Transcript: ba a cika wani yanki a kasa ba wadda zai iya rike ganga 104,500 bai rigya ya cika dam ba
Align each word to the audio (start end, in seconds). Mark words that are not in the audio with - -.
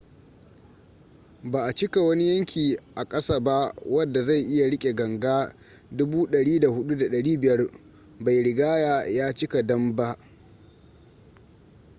ba 1.43 1.65
a 1.65 1.73
cika 1.73 2.01
wani 2.01 2.29
yanki 2.29 2.77
a 2.95 3.05
kasa 3.05 3.39
ba 3.39 3.73
wadda 3.85 4.23
zai 4.23 4.41
iya 4.41 4.69
rike 4.69 4.93
ganga 4.95 5.53
104,500 5.93 7.69
bai 8.19 8.43
rigya 8.43 9.03
ya 9.07 9.33
cika 9.33 9.61
dam 9.63 9.95
ba 9.95 10.17